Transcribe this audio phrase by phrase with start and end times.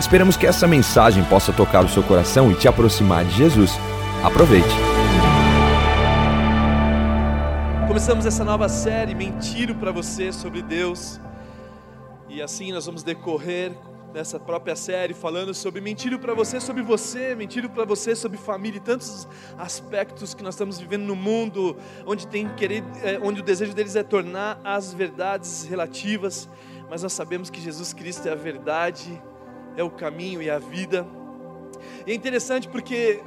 [0.00, 3.72] Esperamos que essa mensagem possa tocar o seu coração e te aproximar de Jesus.
[4.22, 4.68] Aproveite.
[7.88, 11.20] Começamos essa nova série, Mentiro para você sobre Deus.
[12.28, 13.72] E assim nós vamos decorrer
[14.14, 18.78] nessa própria série falando sobre mentiro para você sobre você, mentiro para você sobre família
[18.78, 19.26] e tantos
[19.58, 23.96] aspectos que nós estamos vivendo no mundo, onde tem querer, é, onde o desejo deles
[23.96, 26.48] é tornar as verdades relativas,
[26.88, 29.20] mas nós sabemos que Jesus Cristo é a verdade,
[29.78, 31.06] é o caminho e a vida.
[32.04, 33.20] E é interessante porque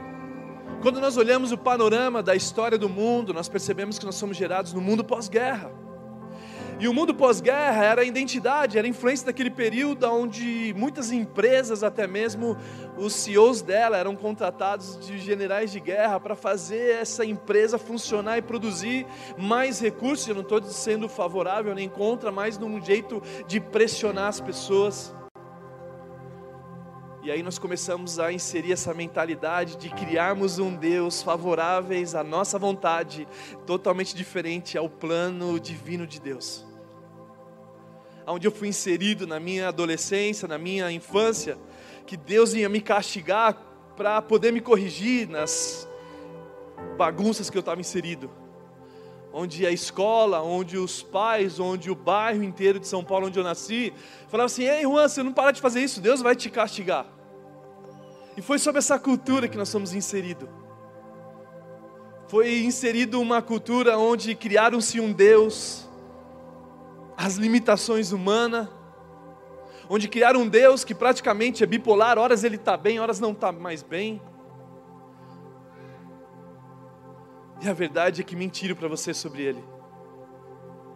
[0.82, 4.74] quando nós olhamos o panorama da história do mundo, nós percebemos que nós somos gerados
[4.74, 5.72] no mundo pós-guerra.
[6.78, 11.84] E o mundo pós-guerra era a identidade, era a influência daquele período onde muitas empresas,
[11.84, 12.58] até mesmo
[12.98, 18.42] os CEOs dela, eram contratados de generais de guerra para fazer essa empresa funcionar e
[18.42, 19.06] produzir
[19.38, 20.28] mais recursos.
[20.28, 25.14] Eu não estou sendo favorável nem contra, mas num jeito de pressionar as pessoas.
[27.24, 32.58] E aí nós começamos a inserir essa mentalidade de criarmos um Deus favoráveis à nossa
[32.58, 33.28] vontade,
[33.68, 36.66] totalmente diferente ao plano divino de Deus.
[38.26, 41.60] Onde eu fui inserido na minha adolescência, na minha infância,
[42.08, 43.56] que Deus ia me castigar
[43.96, 45.88] para poder me corrigir nas
[46.98, 48.32] bagunças que eu estava inserido.
[49.34, 53.44] Onde a escola, onde os pais, onde o bairro inteiro de São Paulo, onde eu
[53.44, 53.94] nasci,
[54.28, 57.06] falava assim: Ei, Juan, você não para de fazer isso, Deus vai te castigar.
[58.36, 60.50] E foi sobre essa cultura que nós somos inseridos.
[62.28, 65.88] Foi inserido uma cultura onde criaram-se um Deus,
[67.18, 68.70] as limitações humanas,
[69.90, 73.52] onde criaram um Deus que praticamente é bipolar, horas ele está bem, horas não está
[73.52, 74.22] mais bem.
[77.62, 79.64] E a verdade é que mentiram para você sobre ele.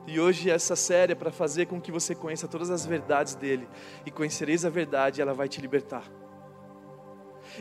[0.07, 3.67] E hoje essa série é para fazer com que você conheça todas as verdades dele.
[4.05, 6.03] E conhecereis a verdade, e ela vai te libertar.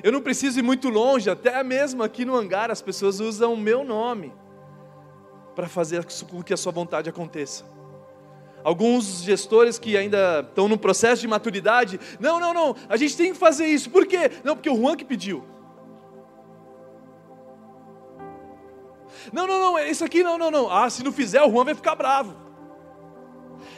[0.02, 3.56] Eu não preciso ir muito longe, até mesmo aqui no hangar as pessoas usam o
[3.56, 4.32] meu nome
[5.54, 7.64] para fazer com que a sua vontade aconteça.
[8.64, 13.32] Alguns gestores que ainda estão no processo de maturidade, não, não, não, a gente tem
[13.32, 13.90] que fazer isso.
[13.90, 14.30] Por quê?
[14.42, 15.44] Não, porque o Juan que pediu.
[19.32, 20.70] Não, não, não, isso aqui não, não, não.
[20.70, 22.34] Ah, se não fizer, o Juan vai ficar bravo.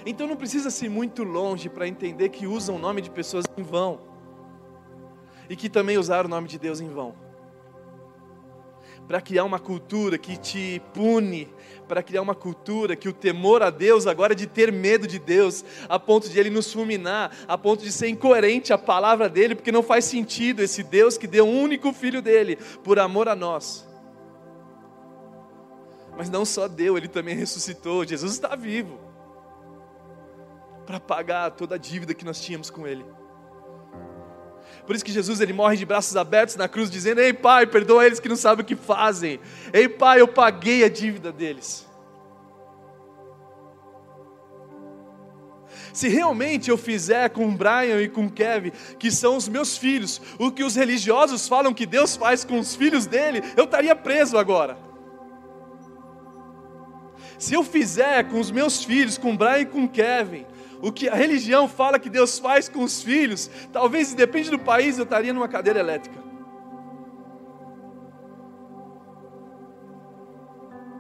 [0.05, 3.63] Então não precisa ser muito longe para entender que usam o nome de pessoas em
[3.63, 4.01] vão
[5.51, 7.15] e que também usaram o nome de Deus em vão.
[9.07, 11.49] Para criar uma cultura que te pune,
[11.87, 15.19] para criar uma cultura que o temor a Deus agora é de ter medo de
[15.19, 19.55] Deus, a ponto de ele nos fulminar, a ponto de ser incoerente a palavra dele,
[19.55, 23.37] porque não faz sentido esse Deus que deu um único filho dele por amor a
[23.37, 23.86] nós.
[26.17, 28.07] Mas não só deu, ele também ressuscitou.
[28.07, 28.99] Jesus está vivo
[30.87, 33.05] para pagar toda a dívida que nós tínhamos com ele.
[34.87, 38.07] Por isso que Jesus ele morre de braços abertos na cruz, dizendo: Ei, Pai, perdoa
[38.07, 39.41] eles que não sabem o que fazem.
[39.73, 41.85] Ei, Pai, eu paguei a dívida deles.
[45.93, 50.53] Se realmente eu fizer com Brian e com Kevin, que são os meus filhos, o
[50.53, 54.77] que os religiosos falam que Deus faz com os filhos dele, eu estaria preso agora.
[57.39, 60.47] Se eu fizer com os meus filhos, com Brian e com Kevin,
[60.81, 64.99] o que a religião fala que Deus faz com os filhos, talvez, depende do país,
[64.99, 66.27] eu estaria numa cadeira elétrica.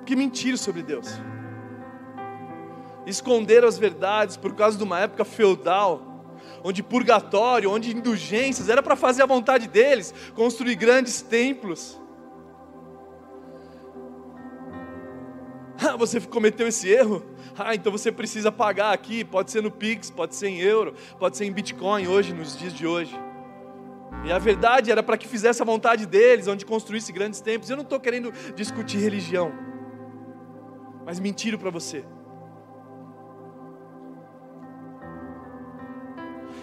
[0.05, 1.09] Que mentira sobre Deus.
[3.07, 6.17] Esconderam as verdades por causa de uma época feudal,
[6.63, 12.01] onde purgatório, onde indulgências, era para fazer a vontade deles, construir grandes templos.
[15.79, 17.23] Ah, você cometeu esse erro?
[17.59, 21.37] Ah, então você precisa pagar aqui, pode ser no Pix, pode ser em euro, pode
[21.37, 23.19] ser em Bitcoin hoje, nos dias de hoje.
[24.25, 27.71] E a verdade era para que fizesse a vontade deles, onde construísse grandes templos.
[27.71, 29.53] Eu não estou querendo discutir religião,
[31.05, 32.05] mas mentiro para você.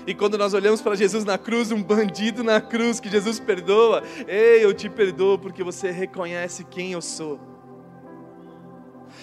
[0.05, 4.03] E quando nós olhamos para Jesus na cruz, um bandido na cruz que Jesus perdoa,
[4.27, 7.52] ei, eu te perdoo porque você reconhece quem eu sou.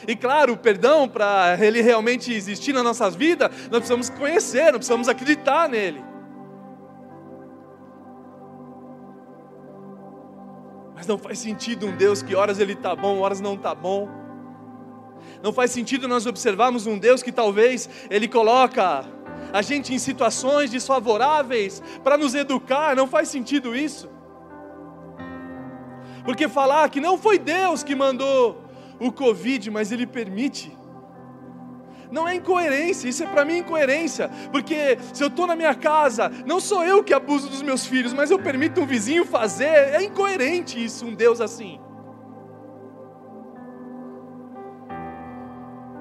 [0.06, 4.76] E claro, o perdão, para ele realmente existir nas nossas vidas, nós precisamos conhecer, nós
[4.76, 6.02] precisamos acreditar nele.
[10.94, 14.08] Mas não faz sentido um Deus que horas ele está bom, horas não está bom.
[15.42, 19.04] Não faz sentido nós observarmos um Deus que talvez ele coloca
[19.52, 24.08] a gente em situações desfavoráveis para nos educar, não faz sentido isso.
[26.24, 28.62] Porque falar que não foi Deus que mandou
[29.00, 30.76] o Covid, mas Ele permite,
[32.10, 36.30] não é incoerência, isso é para mim incoerência, porque se eu estou na minha casa,
[36.46, 40.02] não sou eu que abuso dos meus filhos, mas eu permito um vizinho fazer, é
[40.02, 41.80] incoerente isso, um Deus assim.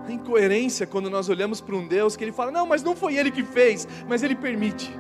[0.05, 3.15] A incoerência quando nós olhamos para um Deus que Ele fala, não, mas não foi
[3.15, 4.91] Ele que fez, mas Ele permite.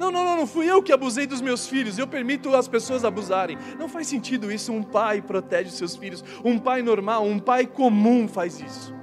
[0.00, 3.04] Não, não, não, não fui eu que abusei dos meus filhos, eu permito as pessoas
[3.04, 3.58] abusarem.
[3.78, 4.72] Não faz sentido isso.
[4.72, 8.94] Um pai protege os seus filhos, um pai normal, um pai comum faz isso.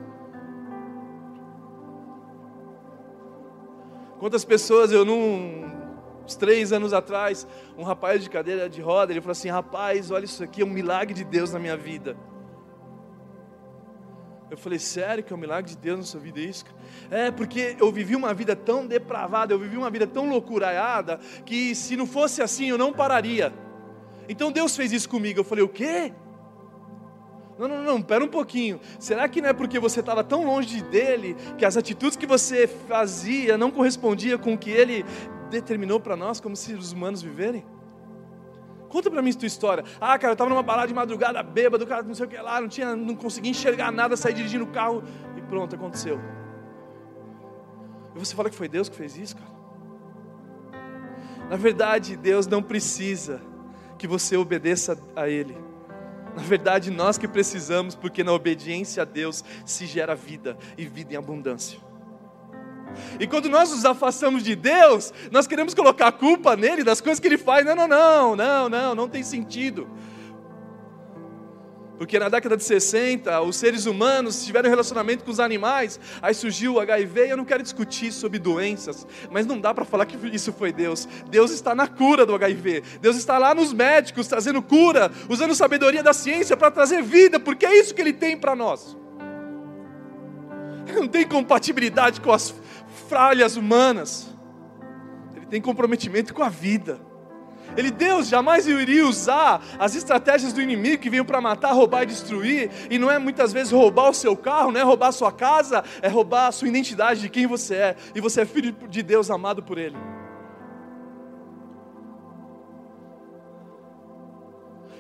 [4.18, 5.78] Quantas pessoas eu não.
[6.26, 7.48] Uns três anos atrás,
[7.78, 10.70] um rapaz de cadeira de roda, ele falou assim: Rapaz, olha isso aqui, é um
[10.70, 12.18] milagre de Deus na minha vida.
[14.50, 16.64] Eu falei, sério que é um milagre de Deus na sua vida isso?
[17.12, 21.76] É, porque eu vivi uma vida tão depravada, eu vivi uma vida tão loucuraiada, que
[21.76, 23.54] se não fosse assim eu não pararia.
[24.30, 25.40] Então Deus fez isso comigo.
[25.40, 26.14] Eu falei, o quê?
[27.60, 28.80] Não, não, não, pera um pouquinho.
[29.00, 32.68] Será que não é porque você estava tão longe dele que as atitudes que você
[32.68, 35.04] fazia não correspondiam com o que ele
[35.50, 37.66] determinou para nós como seres humanos viverem?
[38.90, 39.84] Conta pra mim tua história.
[40.00, 42.62] Ah, cara, eu estava numa balada de madrugada, bêbado, cara, não sei o que lá,
[42.62, 45.04] não tinha, não conseguia enxergar nada, saí dirigindo o carro
[45.36, 46.20] e pronto, aconteceu.
[48.16, 49.58] E você fala que foi Deus que fez isso, cara?
[51.50, 53.42] Na verdade, Deus não precisa
[53.98, 55.58] que você obedeça a Ele.
[56.36, 61.14] Na verdade, nós que precisamos, porque na obediência a Deus se gera vida e vida
[61.14, 61.80] em abundância.
[63.20, 67.20] E quando nós nos afastamos de Deus, nós queremos colocar a culpa nele das coisas
[67.20, 67.66] que ele faz.
[67.66, 69.88] Não, não, não, não, não, não tem sentido.
[71.98, 76.76] Porque na década de 60, os seres humanos tiveram relacionamento com os animais, aí surgiu
[76.76, 80.54] o HIV, eu não quero discutir sobre doenças, mas não dá para falar que isso
[80.54, 81.08] foi Deus.
[81.30, 86.04] Deus está na cura do HIV, Deus está lá nos médicos trazendo cura, usando sabedoria
[86.04, 88.96] da ciência para trazer vida, porque é isso que Ele tem para nós.
[90.94, 92.54] Não tem compatibilidade com as
[92.98, 94.28] falhas humanas,
[95.36, 97.00] ele tem comprometimento com a vida.
[97.76, 102.06] Ele, Deus, jamais iria usar as estratégias do inimigo que veio para matar, roubar e
[102.06, 102.72] destruir.
[102.90, 105.84] E não é muitas vezes roubar o seu carro, não é roubar a sua casa,
[106.02, 107.96] é roubar a sua identidade de quem você é.
[108.16, 109.98] E você é filho de Deus, amado por Ele.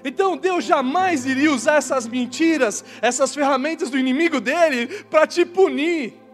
[0.03, 6.26] Então Deus jamais iria usar essas mentiras, essas ferramentas do inimigo dele para te punir.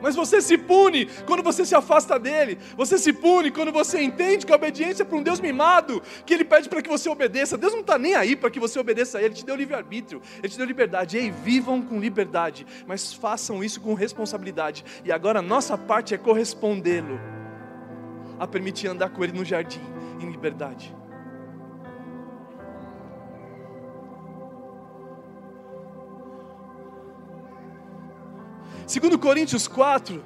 [0.00, 2.58] Mas você se pune quando você se afasta dele.
[2.76, 6.34] Você se pune quando você entende que a obediência é para um Deus mimado, que
[6.34, 7.56] ele pede para que você obedeça.
[7.56, 9.30] Deus não está nem aí para que você obedeça a ele.
[9.30, 11.16] Ele te deu livre-arbítrio, ele te deu liberdade.
[11.16, 14.84] Ei, vivam com liberdade, mas façam isso com responsabilidade.
[15.04, 17.20] E agora a nossa parte é correspondê-lo,
[18.38, 19.80] a permitir andar com ele no jardim,
[20.20, 20.99] em liberdade.
[28.90, 30.20] Segundo Coríntios 4,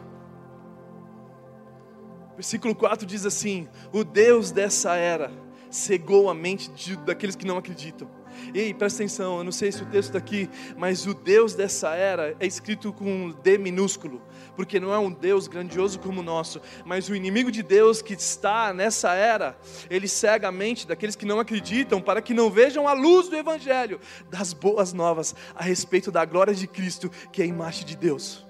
[2.35, 5.31] versículo 4 diz assim: O Deus dessa era
[5.69, 8.09] cegou a mente de, daqueles que não acreditam.
[8.55, 11.94] Ei, presta atenção, eu não sei se o texto está aqui, mas o Deus dessa
[11.94, 14.23] era é escrito com um D minúsculo,
[14.56, 18.15] porque não é um Deus grandioso como o nosso, mas o inimigo de Deus que
[18.15, 19.59] está nessa era,
[19.91, 23.37] ele cega a mente daqueles que não acreditam, para que não vejam a luz do
[23.37, 27.94] Evangelho, das boas novas a respeito da glória de Cristo, que é a imagem de
[27.94, 28.44] Deus.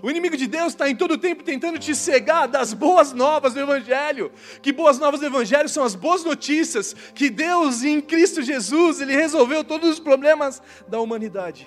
[0.00, 3.54] O inimigo de Deus está em todo o tempo tentando te cegar das boas novas
[3.54, 4.30] do Evangelho.
[4.62, 9.14] Que boas novas do Evangelho são as boas notícias que Deus, em Cristo Jesus, Ele
[9.14, 11.66] resolveu todos os problemas da humanidade.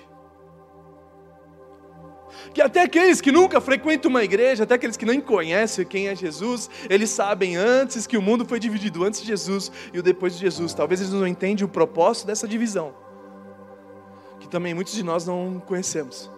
[2.52, 6.14] Que até aqueles que nunca frequentam uma igreja, até aqueles que nem conhecem quem é
[6.14, 10.34] Jesus, eles sabem antes que o mundo foi dividido antes de Jesus e o depois
[10.34, 10.74] de Jesus.
[10.74, 12.94] Talvez eles não entendem o propósito dessa divisão,
[14.40, 16.35] que também muitos de nós não conhecemos.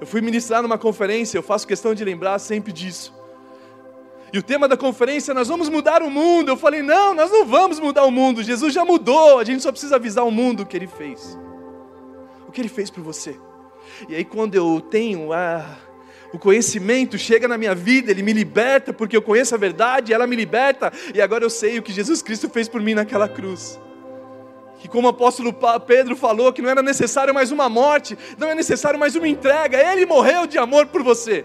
[0.00, 3.12] Eu fui ministrar numa conferência, eu faço questão de lembrar sempre disso.
[4.32, 6.48] E o tema da conferência, nós vamos mudar o mundo.
[6.48, 8.42] Eu falei, não, nós não vamos mudar o mundo.
[8.42, 11.36] Jesus já mudou, a gente só precisa avisar o mundo o que ele fez.
[12.48, 13.36] O que ele fez por você.
[14.08, 15.66] E aí, quando eu tenho a,
[16.32, 20.26] o conhecimento, chega na minha vida, ele me liberta, porque eu conheço a verdade, ela
[20.26, 23.78] me liberta, e agora eu sei o que Jesus Cristo fez por mim naquela cruz
[24.80, 25.54] que como o apóstolo
[25.86, 29.76] Pedro falou, que não era necessário mais uma morte, não é necessário mais uma entrega,
[29.78, 31.44] ele morreu de amor por você.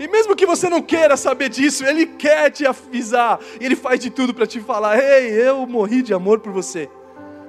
[0.00, 3.40] E mesmo que você não queira saber disso, Ele quer te avisar.
[3.60, 6.88] Ele faz de tudo para te falar: Ei, eu morri de amor por você.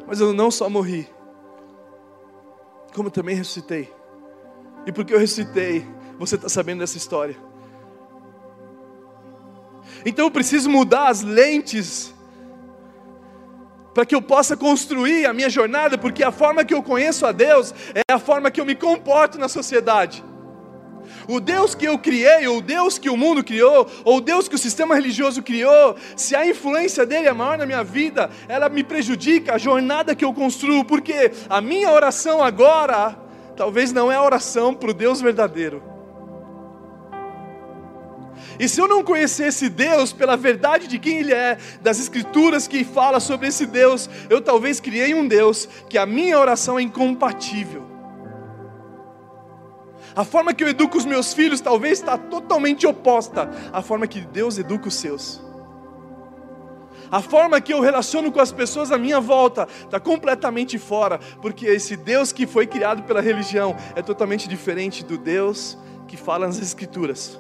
[0.08, 1.08] Mas eu não só morri,
[2.96, 3.94] como também ressuscitei.
[4.84, 5.86] E porque eu ressuscitei,
[6.18, 7.38] você está sabendo dessa história.
[10.04, 12.16] Então eu preciso mudar as lentes
[14.00, 17.34] para que eu possa construir a minha jornada, porque a forma que eu conheço a
[17.34, 20.24] Deus é a forma que eu me comporto na sociedade.
[21.28, 24.48] O Deus que eu criei, ou o Deus que o mundo criou, ou o Deus
[24.48, 28.70] que o sistema religioso criou, se a influência dele é maior na minha vida, ela
[28.70, 33.18] me prejudica a jornada que eu construo, porque a minha oração agora,
[33.58, 35.89] talvez não é a oração para o Deus verdadeiro.
[38.60, 42.84] E se eu não conhecesse Deus pela verdade de quem Ele é, das Escrituras que
[42.84, 47.88] fala sobre esse Deus, eu talvez criei um Deus que a minha oração é incompatível.
[50.14, 54.20] A forma que eu educo os meus filhos talvez está totalmente oposta à forma que
[54.20, 55.42] Deus educa os seus.
[57.10, 61.66] A forma que eu relaciono com as pessoas à minha volta está completamente fora, porque
[61.66, 66.60] esse Deus que foi criado pela religião é totalmente diferente do Deus que fala nas
[66.60, 67.40] Escrituras.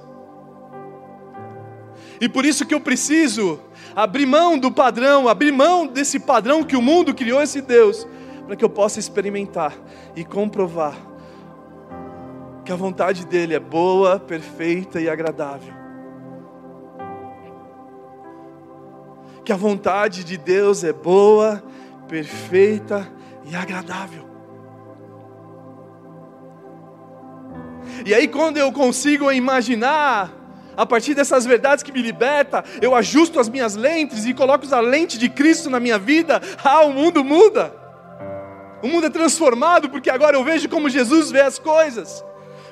[2.19, 3.59] E por isso que eu preciso
[3.95, 8.07] abrir mão do padrão, abrir mão desse padrão que o mundo criou esse Deus,
[8.45, 9.73] para que eu possa experimentar
[10.15, 11.09] e comprovar
[12.69, 15.73] que a vontade dele é boa, perfeita e agradável.
[19.43, 21.63] Que a vontade de Deus é boa,
[22.07, 23.11] perfeita
[23.45, 24.23] e agradável.
[28.05, 30.31] E aí, quando eu consigo imaginar
[30.79, 34.79] a partir dessas verdades que me liberta, eu ajusto as minhas lentes e coloco a
[34.79, 37.73] lente de Cristo na minha vida, ah, o mundo muda.
[38.81, 42.23] O mundo é transformado porque agora eu vejo como Jesus vê as coisas.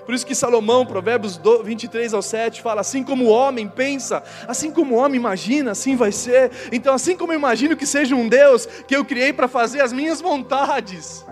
[0.05, 4.71] Por isso que Salomão, Provérbios 23 ao 7, fala: assim como o homem pensa, assim
[4.71, 6.49] como o homem imagina, assim vai ser.
[6.71, 9.91] Então, assim como eu imagino que seja um Deus que eu criei para fazer as
[9.91, 11.25] minhas vontades,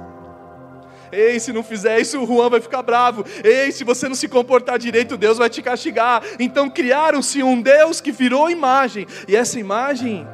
[1.16, 3.26] Ei, se não fizer isso, o Juan vai ficar bravo.
[3.44, 6.22] Ei, se você não se comportar direito, Deus vai te castigar.
[6.40, 10.28] Então criaram-se um Deus que virou imagem, e essa imagem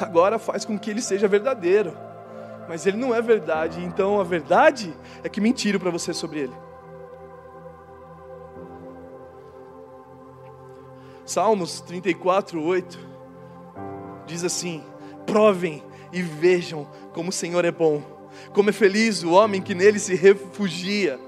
[0.00, 1.96] agora faz com que ele seja verdadeiro.
[2.68, 6.54] Mas ele não é verdade, então a verdade é que mentiram para você sobre ele.
[11.24, 12.98] Salmos 34, 8
[14.26, 14.82] diz assim:
[15.24, 18.15] Provem e vejam como o Senhor é bom
[18.56, 21.20] como é feliz o homem que nele se refugia.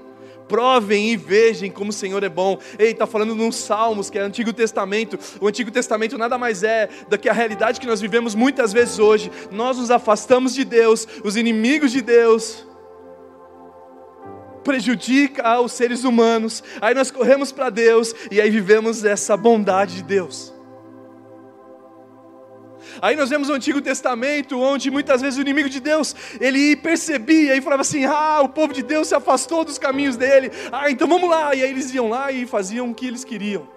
[0.47, 2.57] Provem e vejam como o Senhor é bom.
[2.79, 5.19] Ei, está falando num Salmos, que é Antigo Testamento.
[5.39, 8.97] O Antigo Testamento nada mais é do que a realidade que nós vivemos muitas vezes
[8.97, 9.31] hoje.
[9.51, 12.65] Nós nos afastamos de Deus, os inimigos de Deus
[14.63, 16.63] prejudica os seres humanos.
[16.81, 20.58] Aí nós corremos para Deus e aí vivemos essa bondade de Deus.
[23.01, 27.55] Aí nós vemos o Antigo Testamento, onde muitas vezes o inimigo de Deus, ele percebia
[27.55, 31.07] e falava assim: ah, o povo de Deus se afastou dos caminhos dele, ah, então
[31.07, 31.55] vamos lá.
[31.55, 33.67] E aí eles iam lá e faziam o que eles queriam.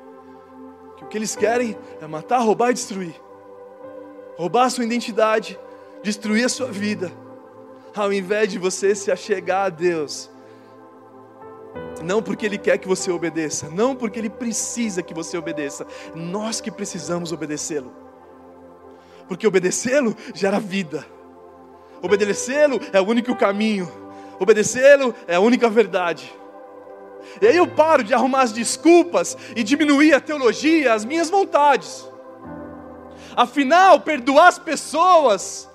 [0.96, 3.14] Que o que eles querem é matar, roubar e destruir.
[4.36, 5.58] Roubar a sua identidade,
[6.02, 7.12] destruir a sua vida,
[7.94, 10.30] ao invés de você se achegar a Deus.
[12.02, 16.60] Não porque Ele quer que você obedeça, não porque Ele precisa que você obedeça, nós
[16.60, 18.01] que precisamos obedecê-lo
[19.28, 21.06] porque obedecê-lo gera vida,
[22.00, 23.90] obedecê-lo é o único caminho,
[24.38, 26.32] obedecê-lo é a única verdade.
[27.40, 32.08] E aí eu paro de arrumar as desculpas e diminuir a teologia, as minhas vontades.
[33.36, 35.68] Afinal, perdoar as pessoas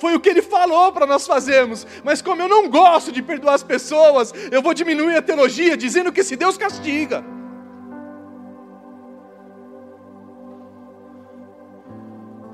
[0.00, 1.86] foi o que ele falou para nós fazermos.
[2.04, 6.12] Mas como eu não gosto de perdoar as pessoas, eu vou diminuir a teologia dizendo
[6.12, 7.24] que se Deus castiga.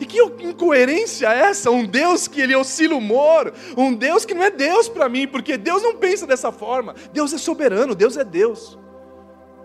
[0.04, 1.70] E que incoerência é essa?
[1.70, 5.26] Um Deus que ele oscila o humor, um Deus que não é Deus para mim,
[5.26, 6.94] porque Deus não pensa dessa forma.
[7.10, 8.78] Deus é soberano, Deus é Deus.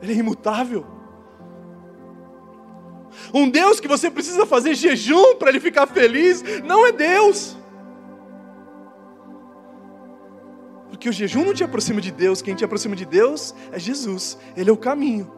[0.01, 0.87] Ele é imutável.
[3.33, 7.57] Um Deus que você precisa fazer jejum para ele ficar feliz, não é Deus.
[10.87, 14.37] Porque o jejum não te aproxima de Deus, quem te aproxima de Deus é Jesus,
[14.55, 15.29] Ele é o caminho.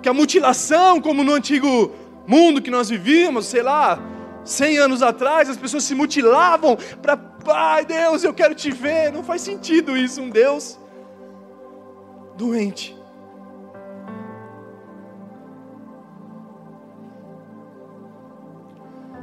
[0.00, 1.90] Que a mutilação, como no antigo
[2.26, 3.98] mundo que nós vivíamos, sei lá,
[4.44, 9.12] 100 anos atrás, as pessoas se mutilavam para, pai Deus, eu quero te ver.
[9.12, 10.78] Não faz sentido isso, um Deus
[12.36, 12.96] doente.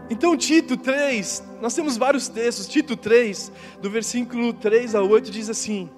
[0.09, 2.67] Então, Tito 3, nós temos vários textos.
[2.67, 3.49] Tito 3,
[3.81, 5.89] do versículo 3 a 8, diz assim: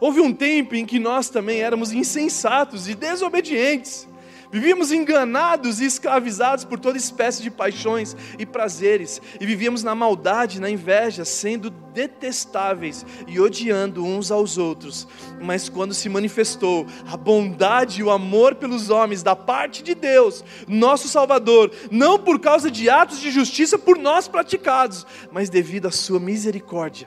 [0.00, 4.08] Houve um tempo em que nós também éramos insensatos e desobedientes.
[4.50, 10.60] Vivíamos enganados e escravizados por toda espécie de paixões e prazeres, e vivíamos na maldade,
[10.60, 15.06] na inveja, sendo detestáveis e odiando uns aos outros.
[15.40, 20.42] Mas quando se manifestou a bondade e o amor pelos homens da parte de Deus,
[20.66, 25.90] nosso Salvador, não por causa de atos de justiça por nós praticados, mas devido à
[25.90, 27.06] sua misericórdia,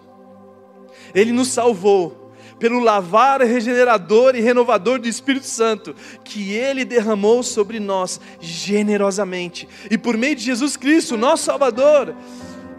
[1.16, 2.31] Ele nos salvou
[2.62, 9.68] pelo lavar regenerador e renovador do Espírito Santo, que Ele derramou sobre nós generosamente.
[9.90, 12.16] E por meio de Jesus Cristo, nosso Salvador,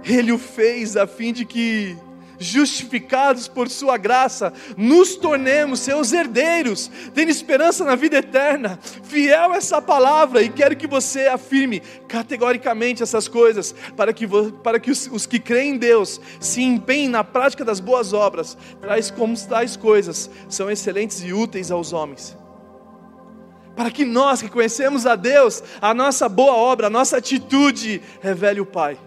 [0.04, 1.96] Ele o fez a fim de que
[2.42, 8.78] justificados por Sua graça, nos tornemos seus herdeiros, tendo esperança na vida eterna.
[9.02, 14.26] Fiel essa palavra, e quero que você afirme categoricamente essas coisas, para que,
[14.62, 18.56] para que os, os que creem em Deus se empenhem na prática das boas obras,
[18.80, 22.36] tais como tais coisas são excelentes e úteis aos homens
[23.74, 28.60] para que nós que conhecemos a Deus, a nossa boa obra, a nossa atitude revele
[28.60, 28.98] o Pai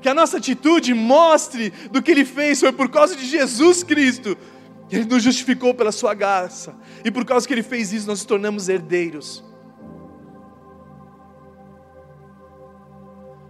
[0.00, 4.36] que a nossa atitude mostre do que Ele fez, foi por causa de Jesus Cristo.
[4.90, 8.26] Ele nos justificou pela Sua graça, e por causa que Ele fez isso, nós nos
[8.26, 9.44] tornamos herdeiros.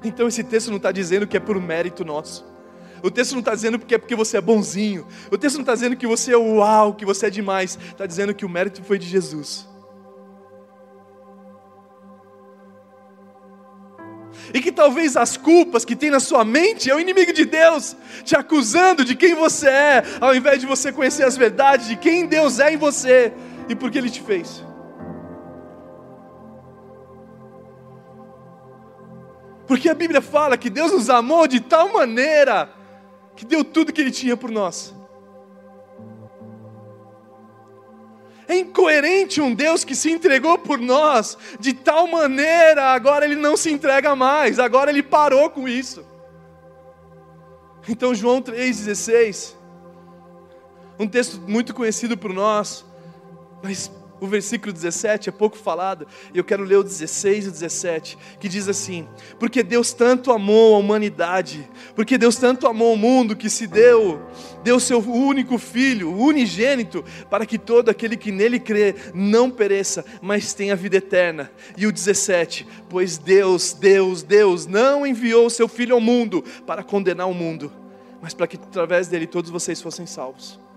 [0.02, 2.44] Então esse texto não está dizendo que é por mérito nosso.
[3.02, 5.06] O texto não está dizendo que é porque você é bonzinho.
[5.30, 7.78] O texto não está dizendo que você é uau, que você é demais.
[7.88, 9.69] Está dizendo que o mérito foi de Jesus.
[14.52, 17.96] E que talvez as culpas que tem na sua mente é o inimigo de Deus,
[18.24, 22.26] te acusando de quem você é, ao invés de você conhecer as verdades de quem
[22.26, 23.32] Deus é em você
[23.68, 24.64] e por que Ele te fez.
[29.66, 32.68] Porque a Bíblia fala que Deus nos amou de tal maneira
[33.36, 34.92] que deu tudo que Ele tinha por nós.
[38.50, 43.56] É incoerente um Deus que se entregou por nós de tal maneira, agora ele não
[43.56, 46.04] se entrega mais, agora ele parou com isso.
[47.88, 49.54] Então, João 3,16,
[50.98, 52.84] um texto muito conhecido por nós,
[53.62, 53.88] mas
[54.20, 58.18] o versículo 17 é pouco falado, e eu quero ler o 16 e o 17,
[58.38, 63.34] que diz assim: Porque Deus tanto amou a humanidade, porque Deus tanto amou o mundo
[63.34, 64.20] que se deu,
[64.62, 70.52] deu seu único filho, unigênito, para que todo aquele que nele crê não pereça, mas
[70.52, 71.50] tenha vida eterna.
[71.76, 76.82] E o 17: Pois Deus, Deus, Deus não enviou o seu filho ao mundo para
[76.82, 77.72] condenar o mundo,
[78.20, 80.69] mas para que através dele todos vocês fossem salvos.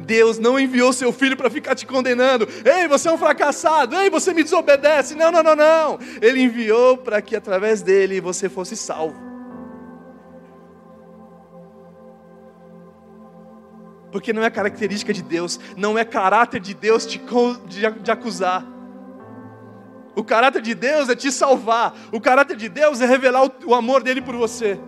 [0.00, 2.48] Deus não enviou seu filho para ficar te condenando.
[2.64, 3.94] Ei, você é um fracassado.
[3.96, 5.14] Ei, você me desobedece.
[5.14, 5.98] Não, não, não, não.
[6.20, 9.28] Ele enviou para que através dele você fosse salvo.
[14.10, 17.20] Porque não é característica de Deus, não é caráter de Deus te,
[17.66, 18.64] de, de acusar.
[20.16, 21.94] O caráter de Deus é te salvar.
[22.10, 24.80] O caráter de Deus é revelar o, o amor dele por você.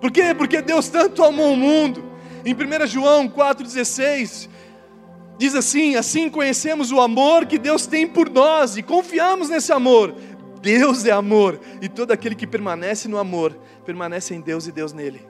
[0.00, 0.34] Por quê?
[0.36, 2.13] Porque Deus tanto amou o mundo
[2.44, 4.48] em 1 João 4,16,
[5.38, 10.14] diz assim: Assim conhecemos o amor que Deus tem por nós e confiamos nesse amor.
[10.60, 13.54] Deus é amor, e todo aquele que permanece no amor,
[13.84, 15.20] permanece em Deus e Deus nele.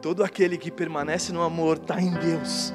[0.00, 2.74] Todo aquele que permanece no amor está em Deus,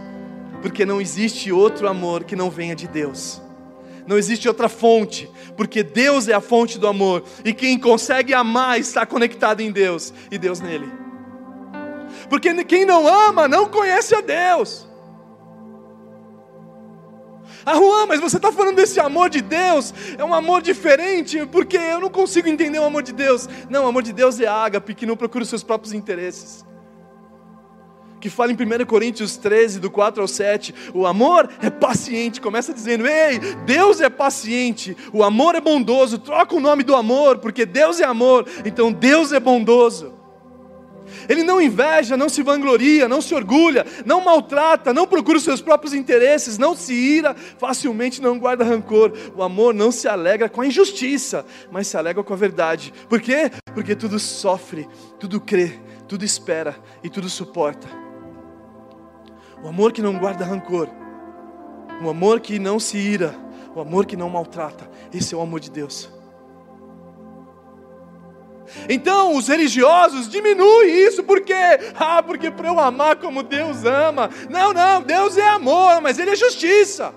[0.61, 3.41] porque não existe outro amor que não venha de Deus.
[4.07, 8.79] Não existe outra fonte, porque Deus é a fonte do amor, e quem consegue amar
[8.79, 11.06] está conectado em Deus e Deus nele
[12.29, 14.87] porque quem não ama não conhece a Deus.
[17.65, 21.75] Ah, Juan, mas você está falando desse amor de Deus, é um amor diferente, porque
[21.75, 23.49] eu não consigo entender o amor de Deus.
[23.69, 26.65] Não, o amor de Deus é ágape, que não procura os seus próprios interesses.
[28.21, 32.73] Que fala em 1 Coríntios 13, do 4 ao 7, o amor é paciente, começa
[32.73, 37.65] dizendo: Ei, Deus é paciente, o amor é bondoso, troca o nome do amor, porque
[37.65, 40.16] Deus é amor, então Deus é bondoso.
[41.27, 45.61] Ele não inveja, não se vangloria, não se orgulha, não maltrata, não procura os seus
[45.61, 49.11] próprios interesses, não se ira, facilmente não guarda rancor.
[49.35, 52.93] O amor não se alegra com a injustiça, mas se alegra com a verdade.
[53.09, 53.51] Por quê?
[53.73, 54.87] Porque tudo sofre,
[55.19, 57.87] tudo crê, tudo espera e tudo suporta.
[59.63, 60.87] O amor que não guarda rancor,
[62.03, 63.35] o amor que não se ira,
[63.75, 66.16] o amor que não maltrata, esse é o amor de Deus.
[68.89, 71.53] Então os religiosos diminuem isso, por quê?
[71.95, 74.29] Ah, porque para eu amar como Deus ama.
[74.49, 77.13] Não, não, Deus é amor, mas Ele é justiça.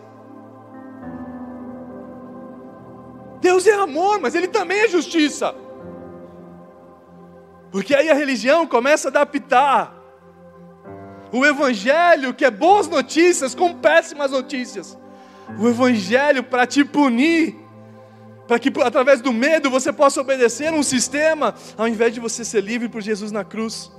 [3.40, 5.54] Deus é amor, mas Ele também é justiça.
[7.70, 9.94] Porque aí a religião começa a adaptar
[11.32, 14.98] O Evangelho que é boas notícias com péssimas notícias.
[15.58, 17.56] O Evangelho para te punir,
[18.50, 22.60] para que através do medo você possa obedecer um sistema, ao invés de você ser
[22.64, 23.92] livre por Jesus na cruz.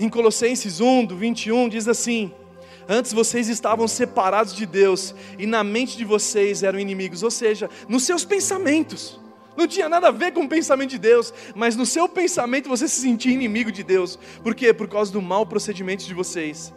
[0.00, 2.32] Em Colossenses 1, do 21, diz assim:
[2.88, 7.68] Antes vocês estavam separados de Deus e na mente de vocês eram inimigos, ou seja,
[7.86, 9.20] nos seus pensamentos.
[9.54, 12.88] Não tinha nada a ver com o pensamento de Deus, mas no seu pensamento você
[12.88, 14.18] se sentia inimigo de Deus.
[14.42, 14.72] Por quê?
[14.72, 16.72] Por causa do mau procedimento de vocês.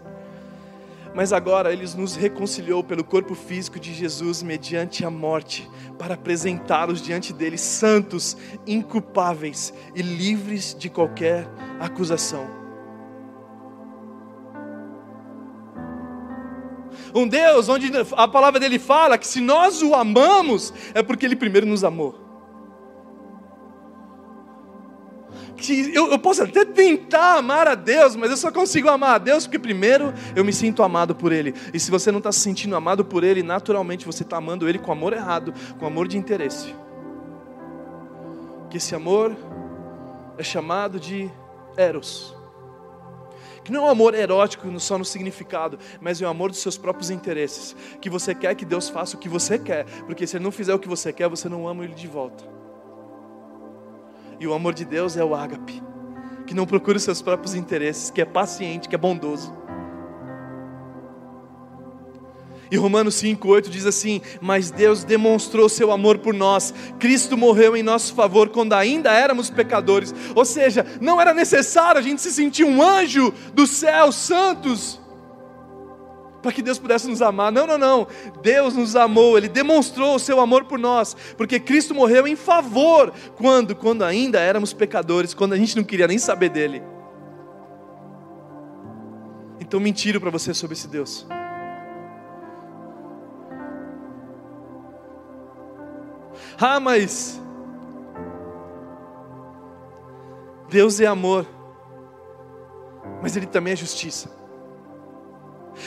[1.13, 7.01] Mas agora Ele nos reconciliou pelo corpo físico de Jesus mediante a morte, para apresentá-los
[7.01, 11.47] diante dele santos, inculpáveis e livres de qualquer
[11.79, 12.61] acusação.
[17.13, 21.35] Um Deus onde a palavra dele fala que se nós o amamos, é porque ele
[21.35, 22.30] primeiro nos amou.
[25.61, 29.17] Que eu, eu posso até tentar amar a Deus, mas eu só consigo amar a
[29.19, 31.53] Deus porque primeiro eu me sinto amado por Ele.
[31.73, 34.79] E se você não está se sentindo amado por Ele, naturalmente você está amando Ele
[34.79, 36.75] com amor errado, com amor de interesse.
[38.69, 39.35] Que esse amor
[40.37, 41.29] é chamado de
[41.77, 42.35] eros.
[43.63, 46.77] Que não é um amor erótico só no significado, mas é um amor dos seus
[46.77, 47.75] próprios interesses.
[48.01, 50.73] Que você quer que Deus faça o que você quer, porque se Ele não fizer
[50.73, 52.60] o que você quer, você não ama Ele de volta.
[54.41, 55.83] E o amor de Deus é o ágape,
[56.47, 59.53] que não procura os seus próprios interesses, que é paciente, que é bondoso.
[62.71, 67.83] E Romanos 5,8 diz assim: Mas Deus demonstrou seu amor por nós, Cristo morreu em
[67.83, 70.11] nosso favor quando ainda éramos pecadores.
[70.33, 74.99] Ou seja, não era necessário a gente se sentir um anjo do céu, santos,
[76.41, 77.51] para que Deus pudesse nos amar.
[77.51, 78.07] Não, não, não.
[78.41, 83.13] Deus nos amou, Ele demonstrou o seu amor por nós, porque Cristo morreu em favor,
[83.35, 83.75] quando?
[83.75, 86.81] Quando ainda éramos pecadores, quando a gente não queria nem saber dele.
[89.59, 91.25] Então mentiro para você sobre esse Deus.
[96.59, 97.41] Ah, mas
[100.69, 101.47] Deus é amor,
[103.21, 104.40] mas Ele também é justiça.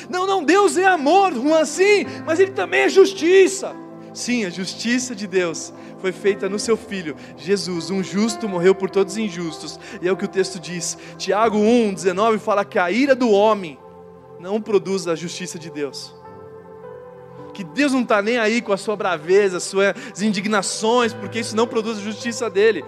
[0.08, 3.74] Não, não, Deus é amor, assim, mas Ele também é justiça.
[4.12, 5.72] Sim, a justiça de Deus
[6.04, 10.12] foi feita no seu Filho, Jesus, um justo morreu por todos os injustos, e é
[10.12, 10.98] o que o texto diz.
[11.16, 13.78] Tiago 1, 19 fala que a ira do homem
[14.38, 16.14] não produz a justiça de Deus.
[17.54, 21.66] Que Deus não está nem aí com a sua braveza, suas indignações, porque isso não
[21.66, 22.84] produz a justiça dele.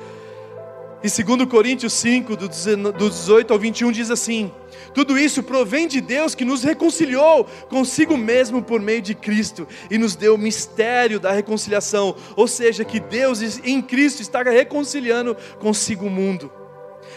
[1.03, 4.51] E segundo Coríntios 5, do 18 ao 21, diz assim:
[4.95, 9.99] Tudo isso provém de Deus que nos reconciliou consigo mesmo por meio de Cristo e
[9.99, 16.07] nos deu o mistério da reconciliação, ou seja, que Deus em Cristo está reconciliando consigo
[16.07, 16.51] o mundo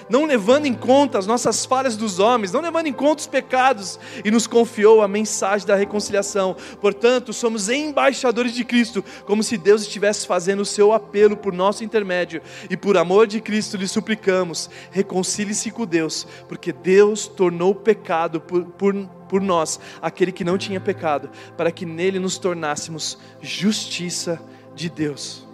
[0.10, 4.00] não levando em conta as nossas falhas dos homens, não levando em conta os pecados,
[4.26, 6.56] e nos confiou a mensagem da reconciliação.
[6.82, 11.84] Portanto, somos embaixadores de Cristo, como se Deus estivesse fazendo o seu apelo por nosso
[11.84, 18.41] intermédio, e por amor de Cristo lhe suplicamos: reconcilie-se com Deus, porque Deus tornou pecado
[18.41, 18.95] por, por,
[19.30, 24.41] por nós aquele que não tinha pecado, para que nele nos tornássemos justiça
[24.76, 25.48] de Deus.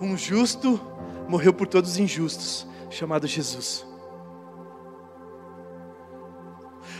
[0.00, 0.80] Um justo
[1.28, 3.86] morreu por todos os injustos, chamado Jesus.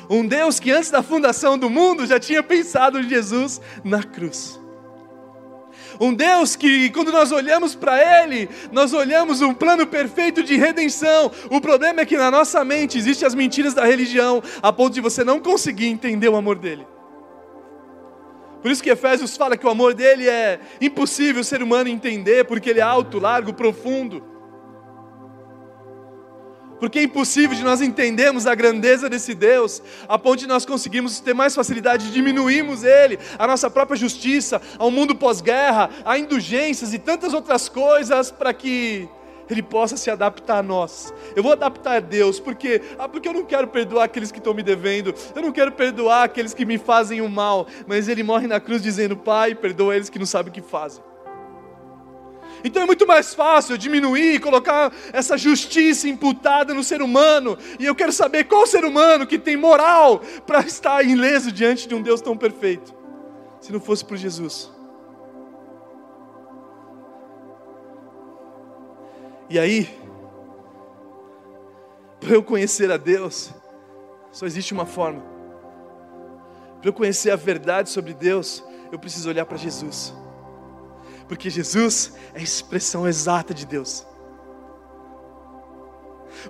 [0.08, 4.60] Um Deus que antes da fundação do mundo já tinha pensado em Jesus na cruz.
[5.98, 11.30] Um Deus que, quando nós olhamos para Ele, nós olhamos um plano perfeito de redenção.
[11.50, 15.00] O problema é que na nossa mente existem as mentiras da religião, a ponto de
[15.00, 16.86] você não conseguir entender o amor dele.
[18.66, 22.44] Por isso que Efésios fala que o amor dele é impossível o ser humano entender,
[22.46, 24.24] porque ele é alto, largo, profundo.
[26.80, 31.20] Porque é impossível de nós entendermos a grandeza desse Deus, a ponto de nós conseguirmos
[31.20, 36.92] ter mais facilidade de diminuirmos Ele, a nossa própria justiça, ao mundo pós-guerra, a indulgências
[36.92, 39.08] e tantas outras coisas para que
[39.48, 41.12] ele possa se adaptar a nós.
[41.34, 44.54] Eu vou adaptar a Deus, porque, ah, porque eu não quero perdoar aqueles que estão
[44.54, 48.46] me devendo, eu não quero perdoar aqueles que me fazem o mal, mas Ele morre
[48.46, 51.02] na cruz dizendo: Pai, perdoa eles que não sabem o que fazem.
[52.64, 57.56] Então é muito mais fácil diminuir e colocar essa justiça imputada no ser humano.
[57.78, 61.94] E eu quero saber qual ser humano que tem moral para estar ileso diante de
[61.94, 62.94] um Deus tão perfeito,
[63.60, 64.75] se não fosse por Jesus.
[69.48, 69.88] E aí,
[72.20, 73.52] para eu conhecer a Deus,
[74.32, 75.22] só existe uma forma.
[76.80, 80.12] Para eu conhecer a verdade sobre Deus, eu preciso olhar para Jesus.
[81.28, 84.06] Porque Jesus é a expressão exata de Deus.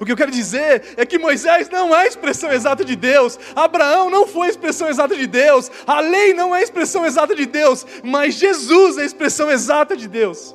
[0.01, 3.39] O que eu quero dizer é que Moisés não é a expressão exata de Deus,
[3.55, 7.35] Abraão não foi a expressão exata de Deus, a lei não é a expressão exata
[7.35, 10.55] de Deus, mas Jesus é a expressão exata de Deus.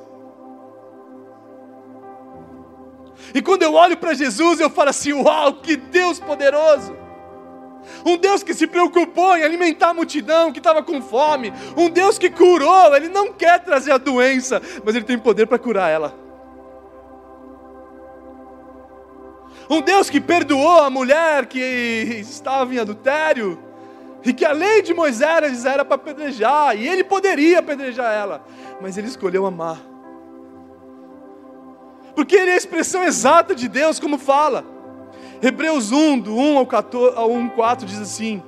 [3.34, 7.02] E quando eu olho para Jesus, eu falo assim: Uau, que Deus poderoso!
[8.04, 11.52] Um Deus que se preocupou em alimentar a multidão que estava com fome.
[11.76, 12.94] Um Deus que curou.
[12.94, 16.14] Ele não quer trazer a doença, mas Ele tem poder para curar ela.
[19.70, 23.58] Um Deus que perdoou a mulher que estava em adultério.
[24.24, 26.76] E que a lei de Moisés era para apedrejar.
[26.76, 28.44] E ele poderia apedrejar ela.
[28.80, 29.91] Mas ele escolheu amar.
[32.14, 34.64] Porque ele é a expressão exata de Deus, como fala.
[35.42, 38.42] Hebreus 1, do 1 ao, 14, ao 1, 4 diz assim: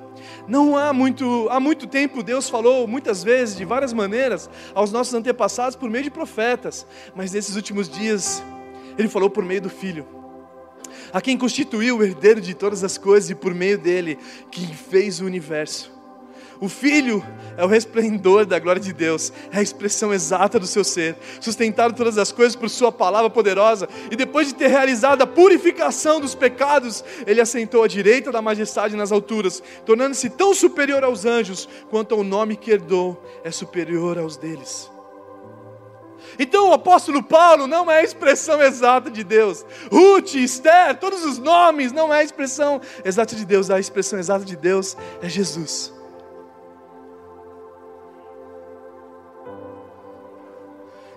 [0.47, 5.15] não há muito, há muito tempo Deus falou muitas vezes, de várias maneiras, aos nossos
[5.15, 8.43] antepassados por meio de profetas, mas nesses últimos dias
[8.99, 10.07] Ele falou por meio do Filho,
[11.13, 14.19] a quem constituiu o herdeiro de todas as coisas e por meio dele,
[14.51, 15.94] quem fez o universo.
[16.61, 17.25] O Filho
[17.57, 21.95] é o resplendor da glória de Deus, é a expressão exata do seu ser, sustentado
[21.95, 26.35] todas as coisas por Sua palavra poderosa, e depois de ter realizado a purificação dos
[26.35, 32.15] pecados, Ele assentou à direita da majestade nas alturas, tornando-se tão superior aos anjos, quanto
[32.15, 34.91] ao nome que herdou é superior aos deles.
[36.39, 39.65] Então o apóstolo Paulo não é a expressão exata de Deus.
[39.91, 43.71] Ruth, Esther, todos os nomes não é a expressão exata de Deus.
[43.71, 45.94] A expressão exata de Deus é Jesus.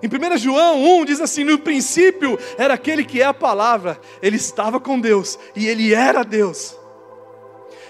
[0.01, 4.35] Em 1 João 1 diz assim: No princípio era aquele que é a palavra, ele
[4.35, 6.75] estava com Deus e ele era Deus.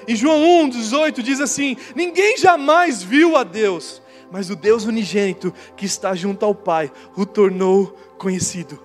[0.07, 5.53] Em João 1, 18 diz assim: Ninguém jamais viu a Deus, mas o Deus unigênito
[5.75, 8.81] que está junto ao Pai o tornou conhecido.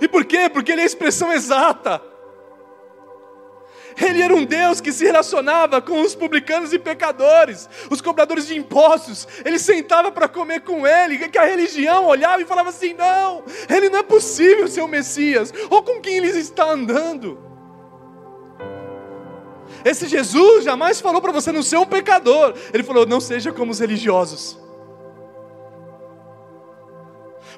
[0.00, 0.48] E por quê?
[0.48, 2.09] Porque ele é a expressão exata.
[4.00, 8.56] Ele era um Deus que se relacionava com os publicanos e pecadores, os cobradores de
[8.56, 9.28] impostos.
[9.44, 13.90] Ele sentava para comer com ele, que a religião olhava e falava assim: não, ele
[13.90, 17.38] não é possível ser o Messias, ou com quem ele está andando.
[19.84, 23.70] Esse Jesus jamais falou para você não ser um pecador, ele falou: não seja como
[23.72, 24.58] os religiosos.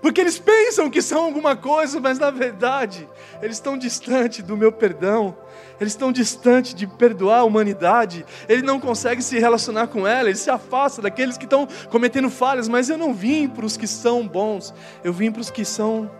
[0.02, 3.08] Porque eles pensam que são alguma coisa, mas na verdade,
[3.40, 5.34] eles estão distantes do meu perdão,
[5.80, 10.36] eles estão distantes de perdoar a humanidade, ele não consegue se relacionar com ela, ele
[10.36, 14.26] se afasta daqueles que estão cometendo falhas, mas eu não vim para os que são
[14.26, 16.10] bons, eu vim para os que são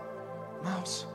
[0.63, 1.12] maus.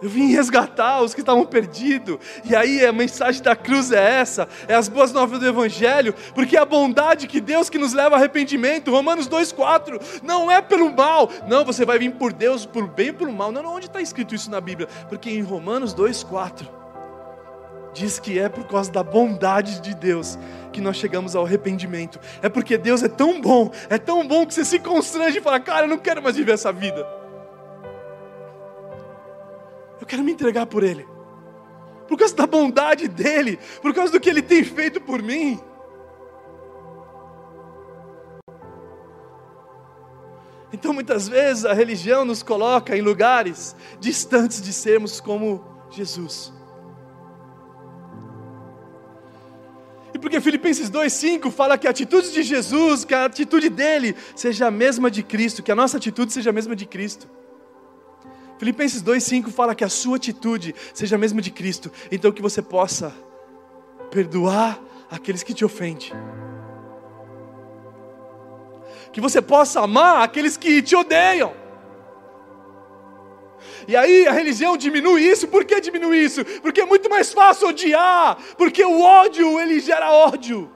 [0.00, 2.18] Eu vim resgatar os que estavam perdidos.
[2.44, 6.56] E aí a mensagem da cruz é essa, é as boas novas do Evangelho, porque
[6.56, 11.28] a bondade que Deus que nos leva ao arrependimento, Romanos 2,4, não é pelo mal,
[11.48, 13.50] não, você vai vir por Deus, por bem por mal.
[13.50, 14.88] Não, não, onde está escrito isso na Bíblia?
[15.08, 16.68] Porque em Romanos 2,4
[17.92, 20.38] diz que é por causa da bondade de Deus
[20.72, 22.20] que nós chegamos ao arrependimento.
[22.40, 25.58] É porque Deus é tão bom, é tão bom que você se constrange e fala,
[25.58, 27.17] cara, eu não quero mais viver essa vida.
[30.00, 31.06] Eu quero me entregar por Ele,
[32.06, 35.60] por causa da bondade dEle, por causa do que Ele tem feito por mim.
[40.72, 46.52] Então muitas vezes a religião nos coloca em lugares distantes de sermos como Jesus.
[50.12, 54.66] E porque Filipenses 2,5 fala que a atitude de Jesus, que a atitude dele seja
[54.66, 57.28] a mesma de Cristo, que a nossa atitude seja a mesma de Cristo.
[58.58, 62.60] Filipenses 2,5 fala que a sua atitude seja a mesma de Cristo, então que você
[62.60, 63.14] possa
[64.10, 66.10] perdoar aqueles que te ofendem,
[69.12, 71.54] que você possa amar aqueles que te odeiam.
[73.86, 76.44] E aí a religião diminui isso, por que diminui isso?
[76.60, 80.70] Porque é muito mais fácil odiar, porque o ódio ele gera ódio.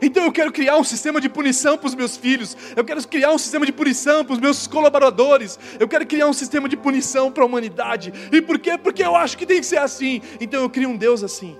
[0.00, 3.32] Então eu quero criar um sistema de punição para os meus filhos, eu quero criar
[3.32, 7.30] um sistema de punição para os meus colaboradores, eu quero criar um sistema de punição
[7.32, 8.12] para a humanidade.
[8.32, 8.78] E por quê?
[8.78, 10.20] Porque eu acho que tem que ser assim.
[10.40, 11.56] Então eu crio um Deus assim.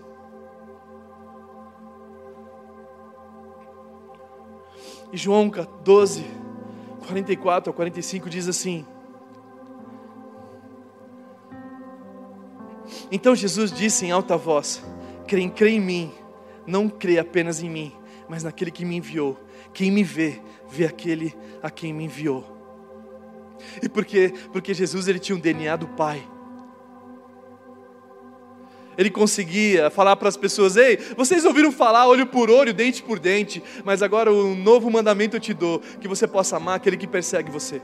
[5.12, 5.50] E João
[5.82, 6.24] 12,
[7.06, 8.84] 44 a 45 diz assim:
[13.10, 14.82] Então Jesus disse em alta voz:
[15.26, 16.12] Quem crê em mim,
[16.66, 17.92] não crê apenas em mim,
[18.28, 19.38] mas naquele que me enviou.
[19.72, 22.56] Quem me vê, vê aquele a quem me enviou.
[23.82, 24.32] E por quê?
[24.52, 26.22] Porque Jesus ele tinha um DNA do Pai.
[28.96, 33.18] Ele conseguia falar para as pessoas: Ei, vocês ouviram falar olho por olho, dente por
[33.18, 37.06] dente, mas agora um novo mandamento eu te dou: que você possa amar aquele que
[37.06, 37.80] persegue você.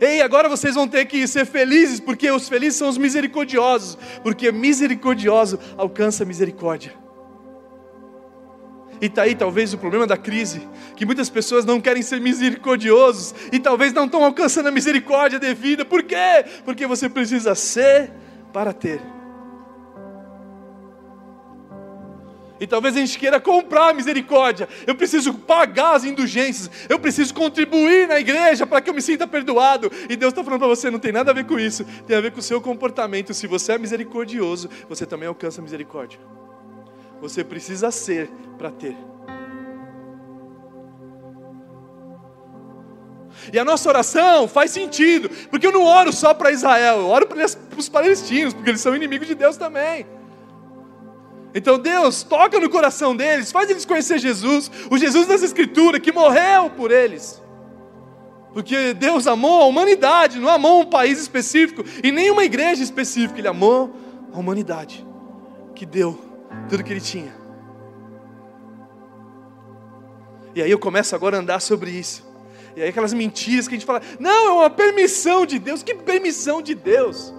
[0.00, 4.50] Ei, agora vocês vão ter que ser felizes, porque os felizes são os misericordiosos, porque
[4.50, 7.03] misericordioso alcança misericórdia.
[9.00, 13.34] E está aí talvez o problema da crise, que muitas pessoas não querem ser misericordiosos
[13.52, 15.84] e talvez não estão alcançando a misericórdia devida.
[15.84, 16.44] Por quê?
[16.64, 18.12] Porque você precisa ser
[18.52, 19.00] para ter.
[22.60, 24.68] E talvez a gente queira comprar a misericórdia.
[24.86, 26.70] Eu preciso pagar as indulgências.
[26.88, 29.90] Eu preciso contribuir na igreja para que eu me sinta perdoado.
[30.08, 31.84] E Deus está falando para você: não tem nada a ver com isso.
[32.06, 33.34] Tem a ver com o seu comportamento.
[33.34, 36.18] Se você é misericordioso, você também alcança a misericórdia.
[37.24, 38.94] Você precisa ser para ter.
[43.50, 47.26] E a nossa oração faz sentido, porque eu não oro só para Israel, eu oro
[47.26, 47.42] para
[47.78, 50.06] os palestinos, porque eles são inimigos de Deus também.
[51.54, 56.12] Então Deus toca no coração deles, faz eles conhecer Jesus, o Jesus das Escrituras que
[56.12, 57.40] morreu por eles.
[58.52, 63.40] Porque Deus amou a humanidade, não amou um país específico e nem uma igreja específica,
[63.40, 63.96] Ele amou
[64.30, 65.06] a humanidade,
[65.74, 66.33] que deu
[66.68, 67.34] tudo que Ele tinha.
[70.54, 72.24] E aí eu começo agora a andar sobre isso.
[72.76, 75.94] E aí aquelas mentiras que a gente fala, não, é uma permissão de Deus, que
[75.94, 77.32] permissão de Deus?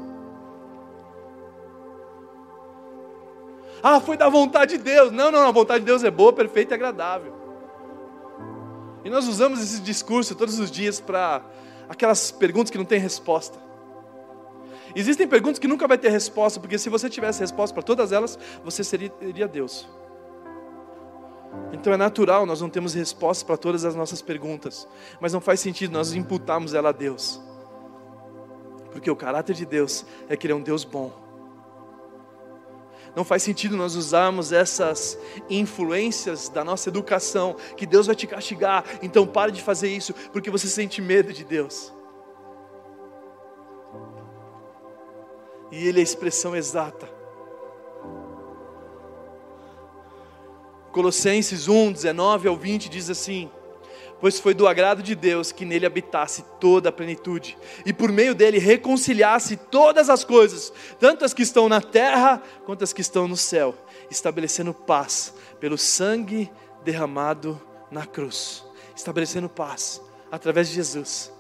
[3.82, 5.12] Ah, foi da vontade de Deus.
[5.12, 7.34] Não, não, a vontade de Deus é boa, perfeita e agradável.
[9.04, 11.44] E nós usamos esse discurso todos os dias para
[11.88, 13.60] aquelas perguntas que não têm resposta.
[14.95, 18.39] Existem perguntas que nunca vai ter resposta, porque se você tivesse resposta para todas elas,
[18.63, 19.88] você seria Deus.
[21.73, 24.88] Então é natural, nós não temos resposta para todas as nossas perguntas,
[25.19, 27.41] mas não faz sentido nós imputarmos ela a Deus,
[28.91, 31.23] porque o caráter de Deus é que Ele é um Deus bom.
[33.15, 35.17] Não faz sentido nós usarmos essas
[35.49, 40.51] influências da nossa educação, que Deus vai te castigar, então pare de fazer isso, porque
[40.51, 41.94] você sente medo de Deus.
[45.76, 47.10] E Ele é a expressão exata.
[50.94, 53.52] Colossenses 1, 19 ao 20 diz assim:
[54.22, 58.34] pois foi do agrado de Deus que nele habitasse toda a plenitude, e por meio
[58.34, 63.28] dele reconciliasse todas as coisas, tanto as que estão na terra quanto as que estão
[63.28, 63.76] no céu,
[64.10, 66.50] estabelecendo paz pelo sangue
[66.86, 67.62] derramado
[67.92, 68.64] na cruz.
[68.96, 71.36] Estabelecendo paz através de Jesus.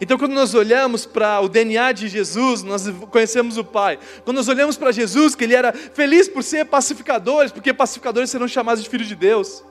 [0.00, 3.98] Então, quando nós olhamos para o DNA de Jesus, nós conhecemos o Pai.
[4.24, 8.46] Quando nós olhamos para Jesus, que ele era feliz por ser pacificadores, porque pacificadores serão
[8.46, 9.64] chamados de filhos de Deus.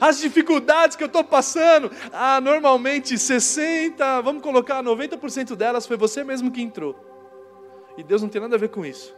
[0.00, 6.22] As dificuldades que eu estou passando, ah, normalmente 60, vamos colocar 90% delas foi você
[6.22, 6.96] mesmo que entrou.
[7.96, 9.14] E Deus não tem nada a ver com isso.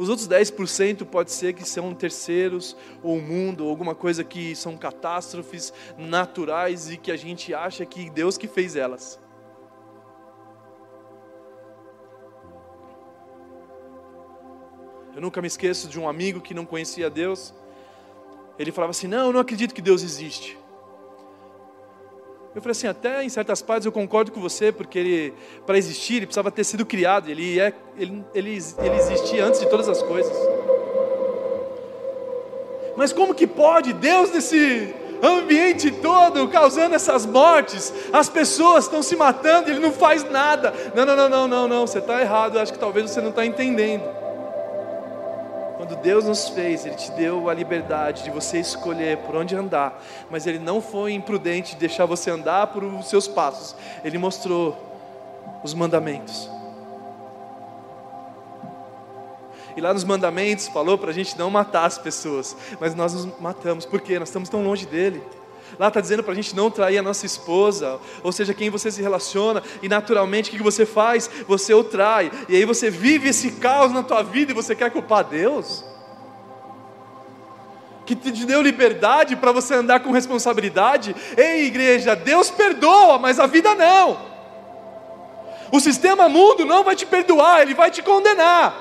[0.00, 4.56] Os outros 10% pode ser que são terceiros, ou o mundo, ou alguma coisa que
[4.56, 9.20] são catástrofes naturais e que a gente acha que Deus que fez elas.
[15.14, 17.52] Eu nunca me esqueço de um amigo que não conhecia Deus.
[18.58, 20.56] Ele falava assim: Não, eu não acredito que Deus existe.
[22.54, 25.34] Eu falei assim, até em certas partes eu concordo com você, porque ele,
[25.64, 29.68] para existir, ele precisava ter sido criado, ele, é, ele, ele, ele existia antes de
[29.68, 30.36] todas as coisas.
[32.96, 39.14] Mas como que pode Deus nesse ambiente todo causando essas mortes, as pessoas estão se
[39.14, 40.74] matando, ele não faz nada.
[40.94, 43.30] Não, não, não, não, não, não, você está errado, eu acho que talvez você não
[43.30, 44.02] está entendendo.
[45.90, 50.00] Quando Deus nos fez, Ele te deu a liberdade de você escolher por onde andar,
[50.30, 53.74] mas Ele não foi imprudente de deixar você andar por os seus passos,
[54.04, 54.78] Ele mostrou
[55.64, 56.48] os mandamentos.
[59.76, 63.40] E lá nos mandamentos falou para a gente não matar as pessoas, mas nós nos
[63.40, 65.20] matamos, porque nós estamos tão longe dele.
[65.78, 68.90] Lá está dizendo para a gente não trair a nossa esposa, ou seja, quem você
[68.90, 71.30] se relaciona, e naturalmente o que você faz?
[71.46, 74.90] Você o trai, e aí você vive esse caos na tua vida e você quer
[74.90, 75.84] culpar Deus?
[78.04, 81.14] Que te deu liberdade para você andar com responsabilidade?
[81.36, 84.18] Ei, igreja, Deus perdoa, mas a vida não.
[85.72, 88.74] O sistema mundo não vai te perdoar, ele vai te condenar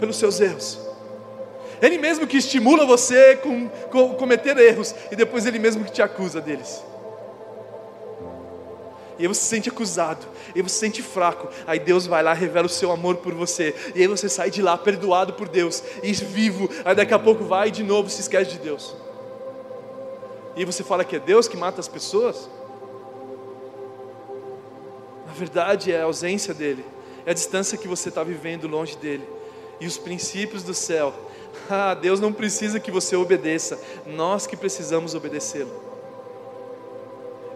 [0.00, 0.89] pelos seus erros.
[1.80, 6.02] Ele mesmo que estimula você com, com cometer erros e depois ele mesmo que te
[6.02, 6.82] acusa deles.
[9.18, 11.48] E aí você se sente acusado, e aí você se sente fraco.
[11.66, 13.74] Aí Deus vai lá, revela o seu amor por você.
[13.94, 16.70] E aí você sai de lá perdoado por Deus, e vivo.
[16.86, 18.96] Aí daqui a pouco vai e de novo se esquece de Deus.
[20.56, 22.48] E aí você fala que é Deus que mata as pessoas?
[25.26, 26.84] Na verdade é a ausência dele,
[27.26, 29.28] é a distância que você está vivendo longe dele.
[29.78, 31.14] E os princípios do céu
[31.68, 35.90] Ah, Deus não precisa que você obedeça, nós que precisamos obedecê-lo.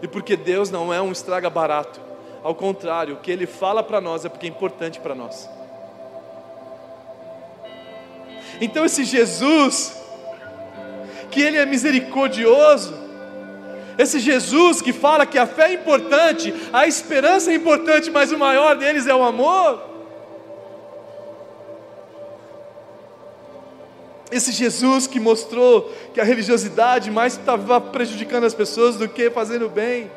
[0.01, 1.99] E porque Deus não é um estraga barato,
[2.43, 5.49] ao contrário, o que Ele fala para nós é porque é importante para nós.
[8.61, 9.99] Então, esse Jesus,
[11.31, 12.93] que Ele é misericordioso,
[13.97, 18.37] esse Jesus que fala que a fé é importante, a esperança é importante, mas o
[18.37, 19.94] maior deles é o amor.
[24.35, 29.69] Esse Jesus que mostrou que a religiosidade mais estava prejudicando as pessoas do que fazendo
[29.69, 30.11] bem.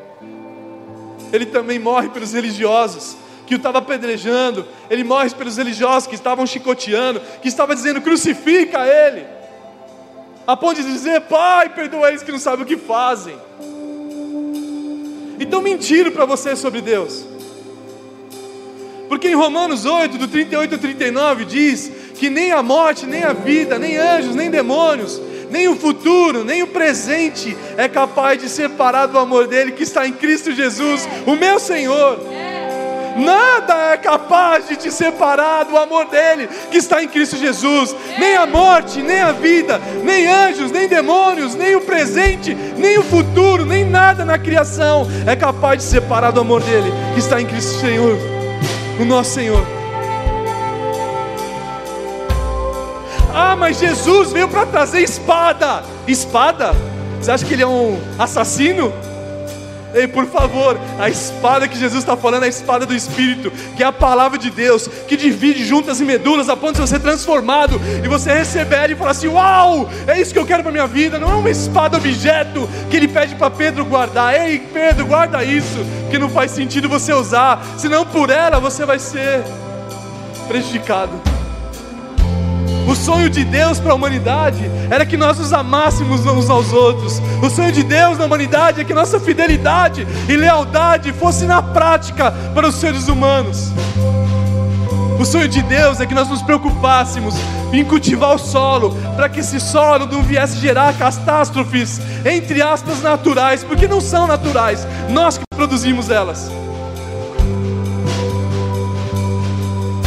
[1.33, 3.17] Ele também morre pelos religiosos
[3.47, 8.85] que o estava apedrejando, ele morre pelos religiosos que estavam chicoteando, que estava dizendo crucifica
[8.89, 9.25] ele,
[10.45, 13.39] a ponto de dizer, Pai, perdoa eles que não sabem o que fazem.
[15.39, 17.25] Então mentiram para você sobre Deus.
[19.09, 23.33] Porque em Romanos 8, do 38 ao 39, diz que nem a morte, nem a
[23.33, 29.07] vida, nem anjos, nem demônios, nem o futuro, nem o presente é capaz de separar
[29.07, 32.21] do amor dele que está em Cristo Jesus, o meu Senhor.
[33.19, 37.95] Nada é capaz de te separar do amor dele que está em Cristo Jesus.
[38.19, 43.03] Nem a morte, nem a vida, nem anjos, nem demônios, nem o presente, nem o
[43.03, 47.47] futuro, nem nada na criação é capaz de separar do amor dele que está em
[47.47, 48.17] Cristo Senhor,
[48.99, 49.65] o nosso Senhor.
[53.33, 55.83] Ah, mas Jesus veio para trazer espada.
[56.07, 56.75] Espada?
[57.21, 58.93] Você acha que ele é um assassino?
[59.95, 63.83] Ei, por favor, a espada que Jesus está falando é a espada do Espírito, que
[63.83, 67.01] é a palavra de Deus, que divide juntas e medulas, a ponto de você ser
[67.01, 70.87] transformado e você receber e falar assim: Uau, é isso que eu quero para minha
[70.87, 71.19] vida.
[71.19, 74.35] Não é uma espada objeto que ele pede para Pedro guardar.
[74.35, 75.79] Ei, Pedro, guarda isso,
[76.11, 79.43] que não faz sentido você usar, senão por ela você vai ser
[80.47, 81.38] prejudicado.
[82.89, 87.21] O sonho de Deus para a humanidade era que nós nos amássemos uns aos outros.
[87.43, 92.31] O sonho de Deus na humanidade é que nossa fidelidade e lealdade fosse na prática
[92.55, 93.71] para os seres humanos.
[95.21, 97.35] O sonho de Deus é que nós nos preocupássemos
[97.75, 103.63] em cultivar o solo, para que esse solo não viesse gerar catástrofes, entre aspas, naturais,
[103.63, 106.51] porque não são naturais, nós que produzimos elas.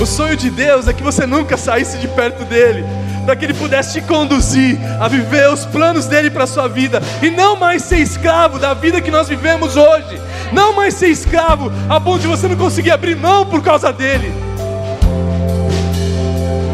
[0.01, 2.83] O sonho de Deus é que você nunca saísse de perto dele,
[3.23, 6.99] para que ele pudesse te conduzir a viver os planos dele para a sua vida
[7.21, 10.19] e não mais ser escravo da vida que nós vivemos hoje,
[10.51, 14.33] não mais ser escravo a ponto de você não conseguir abrir mão por causa dele.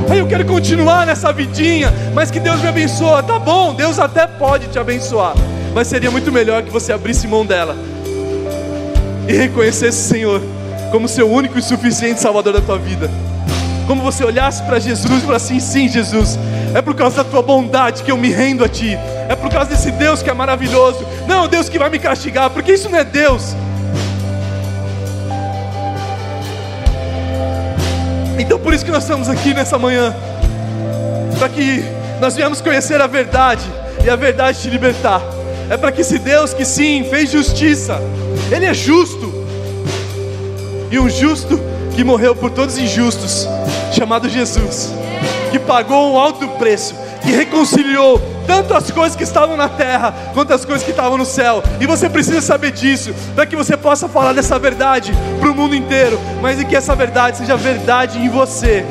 [0.10, 3.24] Aí eu quero continuar nessa vidinha, mas que Deus me abençoe.
[3.24, 5.34] Tá bom, Deus até pode te abençoar,
[5.76, 7.76] mas seria muito melhor que você abrisse mão dela
[9.28, 10.57] e reconhecesse o Senhor
[10.92, 13.10] como seu único e suficiente Salvador da tua vida.
[13.88, 16.38] Como você olhasse para Jesus e falasse assim: sim, Jesus,
[16.74, 18.98] é por causa da tua bondade que eu me rendo a ti,
[19.30, 22.50] é por causa desse Deus que é maravilhoso, não é Deus que vai me castigar,
[22.50, 23.56] porque isso não é Deus.
[28.40, 30.16] Então por isso que nós estamos aqui nessa manhã,
[31.40, 31.84] para que
[32.20, 33.64] nós viemos conhecer a verdade
[34.04, 35.22] e a verdade te libertar.
[35.70, 38.00] É para que esse Deus que sim fez justiça,
[38.52, 39.27] Ele é justo,
[40.92, 41.60] e um justo
[41.96, 43.48] que morreu por todos os injustos,
[43.92, 44.94] chamado Jesus,
[45.52, 50.54] que pagou um alto preço, que reconciliou tanto as coisas que estavam na terra quanto
[50.54, 51.62] as coisas que estavam no céu.
[51.82, 55.76] E você precisa saber disso, para que você possa falar dessa verdade para o mundo
[55.76, 58.86] inteiro, mas e que essa verdade seja verdade em você.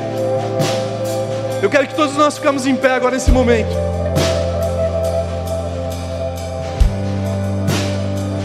[1.62, 3.74] Eu quero que todos nós ficamos em pé agora nesse momento.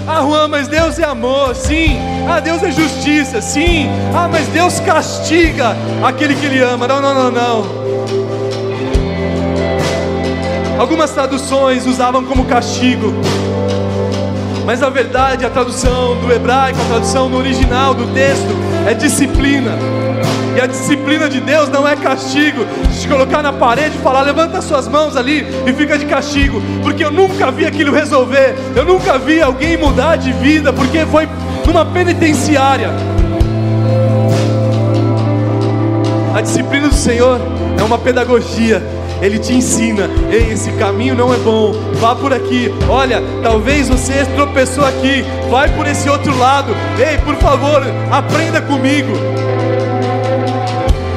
[0.08, 2.11] Ah, Juan, mas Deus é amor, sim.
[2.28, 3.90] Ah, Deus é justiça, sim.
[4.14, 6.88] Ah, mas Deus castiga aquele que Ele ama.
[6.88, 7.82] Não, não, não, não.
[10.80, 13.14] Algumas traduções usavam como castigo.
[14.66, 18.56] Mas na verdade, a tradução do hebraico, a tradução no original do texto,
[18.88, 19.72] é disciplina.
[20.56, 22.66] E a disciplina de Deus não é castigo.
[23.00, 26.62] Te colocar na parede e falar, levanta suas mãos ali e fica de castigo.
[26.84, 28.56] Porque eu nunca vi aquilo resolver.
[28.76, 31.28] Eu nunca vi alguém mudar de vida porque foi
[31.66, 32.90] numa penitenciária.
[36.34, 37.40] A disciplina do Senhor
[37.78, 38.82] é uma pedagogia.
[39.22, 42.74] Ele te ensina, ei, esse caminho não é bom, vá por aqui.
[42.90, 46.76] Olha, talvez você tropeçou aqui, vai por esse outro lado.
[46.98, 49.12] Ei, por favor, aprenda comigo.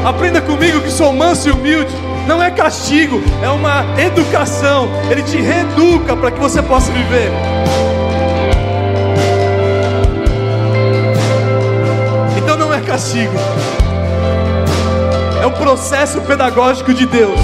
[0.04, 1.90] Aprenda comigo que sou manso e humilde.
[2.26, 4.88] Não é castigo, é uma educação.
[5.10, 7.30] Ele te reeduca para que você possa viver.
[12.94, 13.34] Castigo,
[15.42, 17.40] é um processo pedagógico de Deus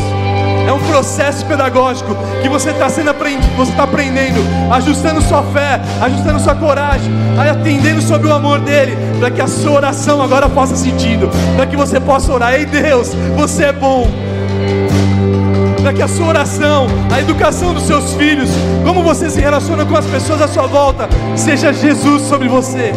[0.64, 4.40] É um processo pedagógico que você está sendo aprendido, você está aprendendo,
[4.72, 9.72] ajustando sua fé, ajustando sua coragem, atendendo sobre o amor dele, para que a sua
[9.72, 12.54] oração agora faça sentido, para que você possa orar.
[12.54, 14.06] Ei Deus, você é bom
[15.82, 18.50] para que a sua oração, a educação dos seus filhos,
[18.84, 22.92] como você se relaciona com as pessoas à sua volta, seja Jesus sobre você,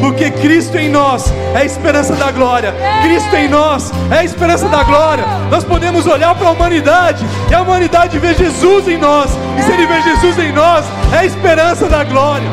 [0.00, 4.68] porque Cristo em nós é a esperança da glória, Cristo em nós é a esperança
[4.68, 5.24] da glória.
[5.50, 9.72] Nós podemos olhar para a humanidade e a humanidade vê Jesus em nós, e se
[9.72, 12.48] Ele vê Jesus em nós, é a esperança da glória.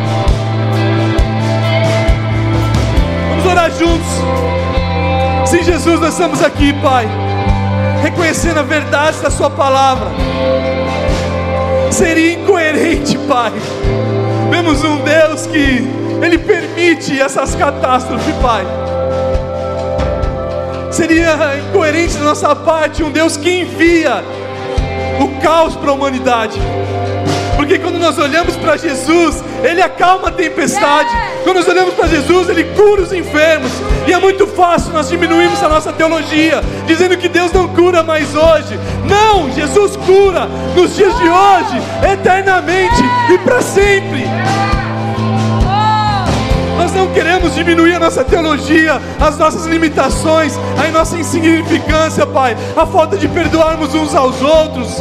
[3.30, 4.08] Vamos orar juntos.
[5.46, 7.21] Sim, Jesus, nós estamos aqui, Pai
[8.02, 10.08] reconhecendo a verdade da Sua palavra.
[11.91, 13.52] Seria incoerente, Pai.
[14.49, 15.88] Vemos um Deus que
[16.22, 18.66] Ele permite essas catástrofes, Pai.
[20.91, 24.24] Seria incoerente da nossa parte um Deus que envia
[25.20, 26.60] o caos para a humanidade.
[27.56, 31.10] Porque quando nós olhamos para Jesus, Ele acalma a tempestade.
[31.43, 33.72] Quando nós olhamos para Jesus, Ele cura os enfermos.
[34.08, 38.36] E é muito fácil nós diminuirmos a nossa teologia, dizendo que Deus não cura mais
[38.36, 38.80] hoje.
[39.06, 41.82] Não, Jesus cura nos dias de hoje,
[42.12, 44.26] eternamente e para sempre.
[46.92, 52.86] Nós não queremos diminuir a nossa teologia, as nossas limitações, a nossa insignificância, Pai, a
[52.86, 54.98] falta de perdoarmos uns aos outros.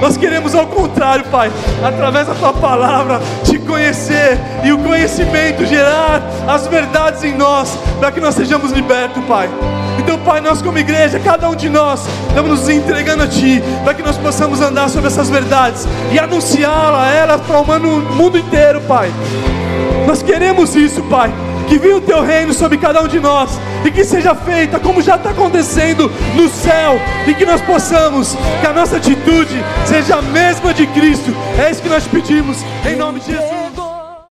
[0.00, 1.50] Nós queremos ao contrário, Pai,
[1.84, 8.12] através da Tua palavra, te conhecer e o conhecimento gerar as verdades em nós, para
[8.12, 9.50] que nós sejamos libertos, Pai.
[9.98, 13.92] Então, Pai, nós como igreja, cada um de nós, estamos nos entregando a Ti, para
[13.92, 17.64] que nós possamos andar sobre essas verdades e anunciá-la, elas para o
[18.14, 19.10] mundo inteiro, Pai.
[20.14, 21.34] Nós queremos isso, Pai.
[21.66, 25.02] Que venha o teu reino sobre cada um de nós e que seja feita como
[25.02, 30.22] já está acontecendo no céu e que nós possamos, que a nossa atitude seja a
[30.22, 31.34] mesma de Cristo.
[31.58, 32.58] É isso que nós pedimos,
[32.88, 33.63] em nome de Jesus.